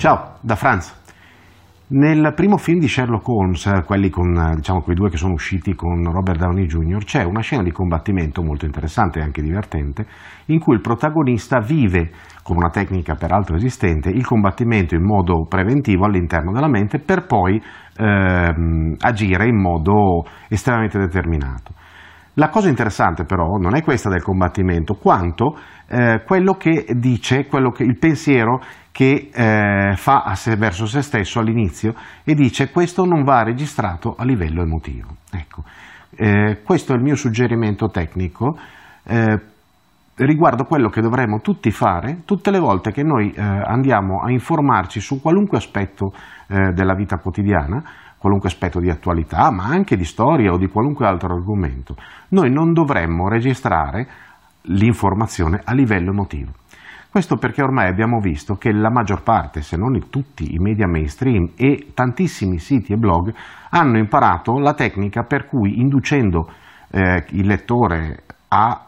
Ciao, 0.00 0.38
da 0.40 0.56
Franz. 0.56 0.98
Nel 1.88 2.32
primo 2.34 2.56
film 2.56 2.78
di 2.78 2.88
Sherlock 2.88 3.28
Holmes, 3.28 3.82
quelli 3.84 4.08
con 4.08 4.32
diciamo, 4.54 4.80
quei 4.80 4.96
due 4.96 5.10
che 5.10 5.18
sono 5.18 5.34
usciti 5.34 5.74
con 5.74 6.02
Robert 6.10 6.38
Downey 6.38 6.64
Jr., 6.64 7.04
c'è 7.04 7.22
una 7.22 7.42
scena 7.42 7.62
di 7.62 7.70
combattimento 7.70 8.42
molto 8.42 8.64
interessante 8.64 9.18
e 9.18 9.22
anche 9.22 9.42
divertente, 9.42 10.06
in 10.46 10.58
cui 10.58 10.74
il 10.74 10.80
protagonista 10.80 11.60
vive, 11.60 12.12
con 12.42 12.56
una 12.56 12.70
tecnica 12.70 13.14
peraltro 13.14 13.56
esistente, 13.56 14.08
il 14.08 14.24
combattimento 14.24 14.94
in 14.94 15.04
modo 15.04 15.44
preventivo 15.46 16.06
all'interno 16.06 16.50
della 16.50 16.70
mente 16.70 16.98
per 16.98 17.26
poi 17.26 17.62
ehm, 17.98 18.94
agire 19.00 19.48
in 19.48 19.60
modo 19.60 20.24
estremamente 20.48 20.98
determinato. 20.98 21.74
La 22.34 22.48
cosa 22.48 22.68
interessante 22.68 23.24
però 23.24 23.56
non 23.56 23.74
è 23.74 23.82
questa 23.82 24.08
del 24.08 24.22
combattimento, 24.22 24.94
quanto 24.94 25.58
eh, 25.88 26.22
quello 26.24 26.54
che 26.54 26.86
dice, 26.96 27.46
quello 27.46 27.70
che, 27.70 27.82
il 27.82 27.98
pensiero 27.98 28.60
che 28.92 29.30
eh, 29.32 29.94
fa 29.96 30.34
se, 30.34 30.56
verso 30.56 30.86
se 30.86 31.02
stesso 31.02 31.40
all'inizio 31.40 31.94
e 32.24 32.34
dice 32.34 32.70
questo 32.70 33.04
non 33.04 33.24
va 33.24 33.42
registrato 33.42 34.14
a 34.16 34.24
livello 34.24 34.62
emotivo. 34.62 35.08
Ecco, 35.32 35.64
eh, 36.16 36.60
questo 36.62 36.92
è 36.92 36.96
il 36.96 37.02
mio 37.02 37.16
suggerimento 37.16 37.88
tecnico 37.88 38.56
eh, 39.04 39.40
riguardo 40.16 40.64
quello 40.64 40.88
che 40.88 41.00
dovremmo 41.00 41.38
tutti 41.38 41.70
fare 41.70 42.22
tutte 42.24 42.50
le 42.50 42.58
volte 42.58 42.92
che 42.92 43.02
noi 43.02 43.32
eh, 43.32 43.40
andiamo 43.40 44.22
a 44.22 44.30
informarci 44.30 45.00
su 45.00 45.20
qualunque 45.20 45.58
aspetto 45.58 46.12
eh, 46.48 46.72
della 46.72 46.94
vita 46.94 47.16
quotidiana, 47.16 47.82
qualunque 48.20 48.50
aspetto 48.50 48.80
di 48.80 48.90
attualità, 48.90 49.50
ma 49.50 49.64
anche 49.64 49.96
di 49.96 50.04
storia 50.04 50.52
o 50.52 50.58
di 50.58 50.66
qualunque 50.66 51.06
altro 51.06 51.34
argomento. 51.34 51.94
Noi 52.28 52.52
non 52.52 52.74
dovremmo 52.74 53.28
registrare 53.28 54.06
l'informazione 54.64 55.62
a 55.64 55.72
livello 55.72 56.10
emotivo. 56.10 56.52
Questo 57.10 57.36
perché 57.36 57.62
ormai 57.62 57.88
abbiamo 57.88 58.20
visto 58.20 58.56
che 58.56 58.72
la 58.72 58.90
maggior 58.90 59.22
parte, 59.22 59.62
se 59.62 59.78
non 59.78 59.98
tutti 60.10 60.52
i 60.52 60.58
media 60.58 60.86
mainstream 60.86 61.52
e 61.56 61.92
tantissimi 61.94 62.58
siti 62.58 62.92
e 62.92 62.96
blog 62.96 63.34
hanno 63.70 63.96
imparato 63.96 64.58
la 64.58 64.74
tecnica 64.74 65.22
per 65.22 65.46
cui 65.46 65.80
inducendo 65.80 66.46
eh, 66.90 67.24
il 67.30 67.46
lettore 67.46 68.24
a 68.48 68.84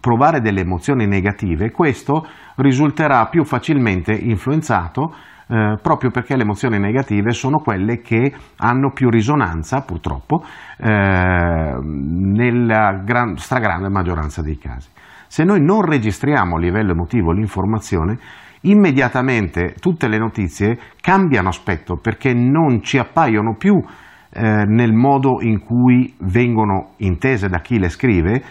provare 0.00 0.40
delle 0.40 0.60
emozioni 0.60 1.06
negative, 1.06 1.72
questo 1.72 2.24
risulterà 2.56 3.26
più 3.26 3.44
facilmente 3.44 4.12
influenzato 4.12 5.12
eh, 5.48 5.78
proprio 5.80 6.10
perché 6.10 6.36
le 6.36 6.42
emozioni 6.42 6.78
negative 6.78 7.30
sono 7.30 7.58
quelle 7.58 8.00
che 8.00 8.32
hanno 8.56 8.90
più 8.92 9.10
risonanza, 9.10 9.82
purtroppo, 9.82 10.42
eh, 10.78 11.78
nella 11.82 13.00
gran, 13.04 13.36
stragrande 13.36 13.88
maggioranza 13.88 14.42
dei 14.42 14.58
casi. 14.58 14.88
Se 15.28 15.44
noi 15.44 15.60
non 15.62 15.82
registriamo 15.82 16.56
a 16.56 16.58
livello 16.58 16.92
emotivo 16.92 17.32
l'informazione, 17.32 18.18
immediatamente 18.62 19.74
tutte 19.80 20.08
le 20.08 20.18
notizie 20.18 20.78
cambiano 21.00 21.48
aspetto 21.48 21.96
perché 21.96 22.32
non 22.32 22.82
ci 22.82 22.98
appaiono 22.98 23.54
più 23.56 23.74
eh, 24.30 24.64
nel 24.66 24.92
modo 24.92 25.40
in 25.40 25.60
cui 25.60 26.14
vengono 26.20 26.94
intese 26.98 27.48
da 27.48 27.60
chi 27.60 27.78
le 27.78 27.88
scrive, 27.88 28.42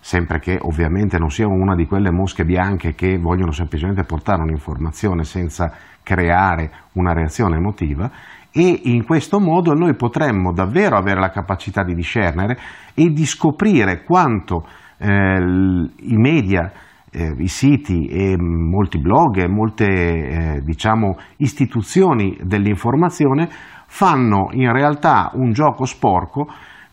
sempre 0.00 0.38
che 0.38 0.58
ovviamente 0.60 1.18
non 1.18 1.30
siano 1.30 1.54
una 1.54 1.74
di 1.74 1.86
quelle 1.86 2.10
mosche 2.10 2.44
bianche 2.44 2.94
che 2.94 3.18
vogliono 3.18 3.52
semplicemente 3.52 4.04
portare 4.04 4.42
un'informazione 4.42 5.24
senza 5.24 5.72
creare 6.02 6.70
una 6.92 7.12
reazione 7.12 7.56
emotiva. 7.56 8.10
E 8.50 8.80
in 8.84 9.04
questo 9.04 9.38
modo 9.38 9.74
noi 9.74 9.94
potremmo 9.94 10.52
davvero 10.52 10.96
avere 10.96 11.20
la 11.20 11.30
capacità 11.30 11.84
di 11.84 11.94
discernere 11.94 12.56
e 12.94 13.10
di 13.10 13.26
scoprire 13.26 14.04
quanto 14.04 14.66
eh, 14.96 15.38
i 15.38 16.16
media, 16.16 16.72
eh, 17.10 17.34
i 17.36 17.48
siti 17.48 18.06
e 18.06 18.36
molti 18.38 18.98
blog 18.98 19.36
e 19.36 19.48
molte 19.48 19.86
eh, 19.86 20.60
diciamo, 20.62 21.18
istituzioni 21.36 22.38
dell'informazione 22.42 23.48
fanno 23.86 24.48
in 24.52 24.72
realtà 24.72 25.30
un 25.34 25.52
gioco 25.52 25.84
sporco 25.84 26.46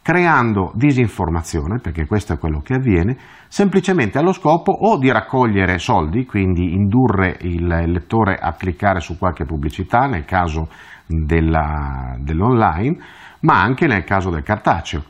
creando 0.05 0.71
disinformazione, 0.75 1.79
perché 1.79 2.05
questo 2.05 2.33
è 2.33 2.37
quello 2.37 2.59
che 2.59 2.75
avviene, 2.75 3.17
semplicemente 3.47 4.19
allo 4.19 4.33
scopo 4.33 4.71
o 4.71 4.99
di 4.99 5.11
raccogliere 5.11 5.79
soldi, 5.79 6.27
quindi 6.27 6.75
indurre 6.75 7.37
il 7.41 7.65
lettore 7.65 8.37
a 8.37 8.53
cliccare 8.53 8.99
su 8.99 9.17
qualche 9.17 9.45
pubblicità 9.45 10.05
nel 10.05 10.23
caso 10.23 10.69
dell'online, 11.07 12.97
ma 13.39 13.59
anche 13.59 13.87
nel 13.87 14.03
caso 14.03 14.29
del 14.29 14.43
cartaceo. 14.43 15.05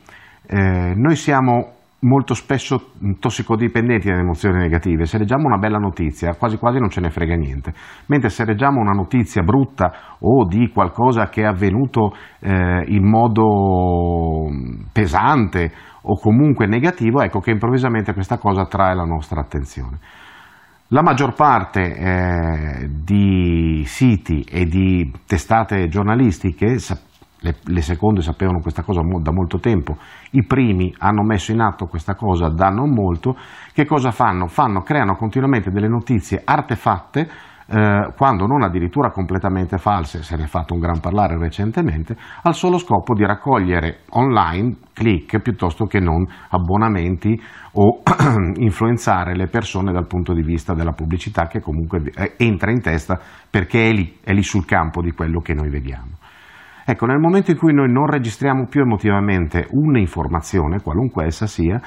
Eh, 0.46 0.94
noi 0.96 1.16
siamo 1.16 1.75
molto 2.00 2.34
spesso 2.34 2.92
tossicodipendenti 3.18 4.08
dalle 4.08 4.20
emozioni 4.20 4.58
negative. 4.58 5.06
Se 5.06 5.18
leggiamo 5.18 5.46
una 5.46 5.58
bella 5.58 5.78
notizia, 5.78 6.34
quasi 6.34 6.58
quasi 6.58 6.78
non 6.78 6.90
ce 6.90 7.00
ne 7.00 7.10
frega 7.10 7.34
niente. 7.34 7.72
Mentre 8.06 8.28
se 8.28 8.44
leggiamo 8.44 8.80
una 8.80 8.92
notizia 8.92 9.42
brutta 9.42 10.16
o 10.20 10.46
di 10.46 10.68
qualcosa 10.68 11.28
che 11.28 11.42
è 11.42 11.46
avvenuto 11.46 12.14
eh, 12.40 12.84
in 12.86 13.08
modo 13.08 14.48
pesante 14.92 15.72
o 16.02 16.18
comunque 16.20 16.66
negativo, 16.66 17.22
ecco 17.22 17.40
che 17.40 17.50
improvvisamente 17.50 18.12
questa 18.12 18.38
cosa 18.38 18.62
attrae 18.62 18.94
la 18.94 19.04
nostra 19.04 19.40
attenzione. 19.40 19.98
La 20.90 21.02
maggior 21.02 21.34
parte 21.34 21.96
eh, 21.96 22.88
di 22.88 23.82
siti 23.86 24.42
e 24.48 24.66
di 24.66 25.10
testate 25.26 25.88
giornalistiche 25.88 26.78
le, 27.40 27.56
le, 27.64 27.82
seconde 27.82 28.22
sapevano 28.22 28.60
questa 28.60 28.82
cosa 28.82 29.00
da 29.20 29.32
molto 29.32 29.58
tempo, 29.58 29.96
i 30.32 30.44
primi 30.44 30.94
hanno 30.98 31.22
messo 31.22 31.52
in 31.52 31.60
atto 31.60 31.86
questa 31.86 32.14
cosa 32.14 32.48
da 32.48 32.68
non 32.68 32.90
molto, 32.90 33.36
che 33.72 33.84
cosa 33.84 34.10
fanno? 34.10 34.46
fanno 34.46 34.80
creano 34.80 35.16
continuamente 35.16 35.70
delle 35.70 35.88
notizie 35.88 36.42
artefatte, 36.44 37.28
eh, 37.68 38.12
quando 38.16 38.46
non 38.46 38.62
addirittura 38.62 39.10
completamente 39.10 39.78
false, 39.78 40.22
se 40.22 40.36
ne 40.36 40.44
è 40.44 40.46
fatto 40.46 40.74
un 40.74 40.80
gran 40.80 41.00
parlare 41.00 41.36
recentemente, 41.36 42.16
al 42.42 42.54
solo 42.54 42.78
scopo 42.78 43.12
di 43.12 43.24
raccogliere 43.24 44.02
online 44.10 44.76
click 44.92 45.40
piuttosto 45.40 45.86
che 45.86 45.98
non 45.98 46.24
abbonamenti 46.50 47.40
o 47.72 48.02
influenzare 48.56 49.34
le 49.34 49.48
persone 49.48 49.92
dal 49.92 50.06
punto 50.06 50.32
di 50.32 50.42
vista 50.42 50.74
della 50.74 50.92
pubblicità 50.92 51.48
che 51.48 51.60
comunque 51.60 52.02
eh, 52.14 52.34
entra 52.38 52.70
in 52.70 52.80
testa 52.80 53.18
perché 53.50 53.88
è 53.88 53.92
lì, 53.92 54.18
è 54.22 54.32
lì 54.32 54.42
sul 54.42 54.64
campo 54.64 55.02
di 55.02 55.10
quello 55.10 55.40
che 55.40 55.52
noi 55.52 55.68
vediamo. 55.68 56.12
Ecco, 56.88 57.06
nel 57.06 57.18
momento 57.18 57.50
in 57.50 57.56
cui 57.56 57.74
noi 57.74 57.90
non 57.90 58.06
registriamo 58.06 58.66
più 58.66 58.82
emotivamente 58.82 59.66
un'informazione, 59.72 60.80
qualunque 60.80 61.24
essa 61.24 61.48
sia, 61.48 61.80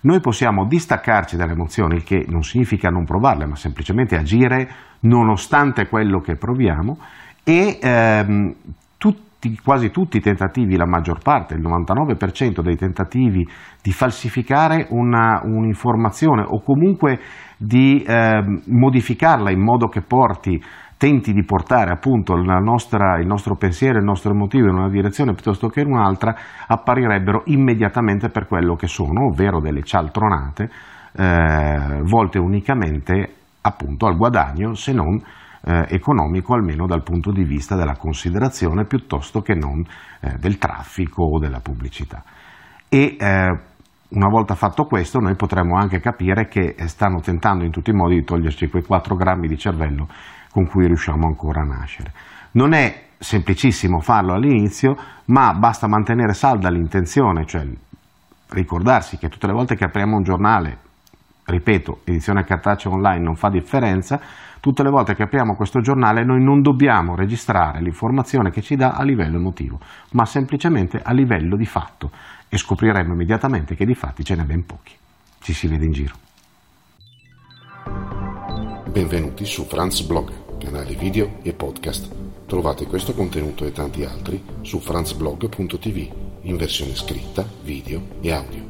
noi 0.00 0.20
possiamo 0.20 0.64
distaccarci 0.64 1.36
dalle 1.36 1.52
emozioni, 1.52 1.96
il 1.96 2.04
che 2.04 2.24
non 2.26 2.40
significa 2.40 2.88
non 2.88 3.04
provarle, 3.04 3.44
ma 3.44 3.54
semplicemente 3.54 4.16
agire 4.16 4.66
nonostante 5.00 5.88
quello 5.88 6.20
che 6.20 6.36
proviamo 6.36 6.96
e 7.44 7.78
ehm, 7.82 8.54
tutti, 8.96 9.58
quasi 9.62 9.90
tutti 9.90 10.16
i 10.16 10.20
tentativi, 10.20 10.78
la 10.78 10.86
maggior 10.86 11.18
parte, 11.22 11.54
il 11.54 11.60
99% 11.60 12.62
dei 12.62 12.76
tentativi 12.76 13.46
di 13.82 13.92
falsificare 13.92 14.86
una, 14.88 15.42
un'informazione 15.44 16.42
o 16.46 16.62
comunque 16.62 17.18
di 17.58 18.02
ehm, 18.06 18.62
modificarla 18.68 19.50
in 19.50 19.60
modo 19.60 19.88
che 19.88 20.00
porti 20.00 20.58
tenti 20.96 21.32
di 21.32 21.44
portare 21.44 21.90
appunto 21.90 22.34
nostra, 22.34 23.18
il 23.18 23.26
nostro 23.26 23.56
pensiero, 23.56 23.98
il 23.98 24.04
nostro 24.04 24.32
emotivo 24.32 24.68
in 24.68 24.76
una 24.76 24.88
direzione 24.88 25.34
piuttosto 25.34 25.68
che 25.68 25.80
in 25.80 25.88
un'altra, 25.88 26.34
apparirebbero 26.66 27.42
immediatamente 27.46 28.28
per 28.28 28.46
quello 28.46 28.74
che 28.74 28.86
sono, 28.86 29.26
ovvero 29.26 29.60
delle 29.60 29.82
cialtronate 29.82 30.70
eh, 31.12 32.00
volte 32.02 32.38
unicamente 32.38 33.34
appunto 33.60 34.06
al 34.06 34.16
guadagno, 34.16 34.74
se 34.74 34.92
non 34.92 35.20
eh, 35.64 35.86
economico, 35.88 36.54
almeno 36.54 36.86
dal 36.86 37.02
punto 37.02 37.32
di 37.32 37.42
vista 37.42 37.74
della 37.74 37.96
considerazione, 37.96 38.84
piuttosto 38.84 39.40
che 39.40 39.54
non 39.54 39.84
eh, 40.20 40.36
del 40.38 40.58
traffico 40.58 41.24
o 41.24 41.38
della 41.38 41.60
pubblicità. 41.60 42.22
E 42.88 43.16
eh, 43.18 43.58
una 44.08 44.28
volta 44.28 44.54
fatto 44.54 44.84
questo, 44.84 45.18
noi 45.18 45.34
potremmo 45.34 45.76
anche 45.76 46.00
capire 46.00 46.46
che 46.46 46.76
stanno 46.86 47.20
tentando 47.20 47.64
in 47.64 47.70
tutti 47.70 47.90
i 47.90 47.94
modi 47.94 48.14
di 48.14 48.24
toglierci 48.24 48.68
quei 48.68 48.84
4 48.84 49.16
grammi 49.16 49.48
di 49.48 49.58
cervello 49.58 50.08
con 50.50 50.66
cui 50.66 50.86
riusciamo 50.86 51.26
ancora 51.26 51.62
a 51.62 51.64
nascere. 51.64 52.12
Non 52.52 52.72
è 52.72 53.04
semplicissimo 53.18 54.00
farlo 54.00 54.34
all'inizio, 54.34 54.96
ma 55.26 55.52
basta 55.54 55.88
mantenere 55.88 56.34
salda 56.34 56.70
l'intenzione, 56.70 57.44
cioè 57.44 57.66
ricordarsi 58.50 59.18
che 59.18 59.28
tutte 59.28 59.46
le 59.46 59.52
volte 59.52 59.74
che 59.74 59.84
apriamo 59.84 60.16
un 60.16 60.22
giornale, 60.22 60.78
ripeto, 61.44 62.00
edizione 62.04 62.44
cartacea 62.44 62.92
online 62.92 63.22
non 63.22 63.34
fa 63.34 63.48
differenza, 63.48 64.20
tutte 64.60 64.82
le 64.82 64.90
volte 64.90 65.14
che 65.14 65.24
apriamo 65.24 65.54
questo 65.54 65.80
giornale 65.80 66.24
noi 66.24 66.42
non 66.42 66.60
dobbiamo 66.60 67.14
registrare 67.14 67.80
l'informazione 67.80 68.50
che 68.50 68.62
ci 68.62 68.76
dà 68.76 68.92
a 68.92 69.02
livello 69.02 69.36
emotivo, 69.36 69.78
ma 70.12 70.24
semplicemente 70.24 71.00
a 71.02 71.12
livello 71.12 71.56
di 71.56 71.66
fatto 71.66 72.10
e 72.48 72.58
scopriremo 72.58 73.12
immediatamente 73.12 73.74
che 73.74 73.86
di 73.86 73.94
fatti 73.94 74.24
ce 74.24 74.34
n'è 74.34 74.44
ben 74.44 74.64
pochi. 74.64 74.92
Ci 75.40 75.52
si 75.52 75.66
vede 75.66 75.84
in 75.84 75.92
giro. 75.92 76.14
Benvenuti 78.88 79.44
su 79.44 79.64
Franz 79.64 80.00
Blog 80.02 80.44
canale 80.58 80.94
video 80.94 81.38
e 81.42 81.52
podcast. 81.52 82.08
Trovate 82.46 82.86
questo 82.86 83.14
contenuto 83.14 83.64
e 83.64 83.72
tanti 83.72 84.04
altri 84.04 84.42
su 84.62 84.78
franzblog.tv 84.78 86.24
in 86.42 86.56
versione 86.56 86.94
scritta, 86.94 87.46
video 87.62 88.18
e 88.20 88.32
audio. 88.32 88.65